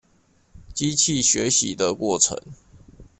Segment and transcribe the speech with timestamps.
[0.73, 2.35] 機器學習的過程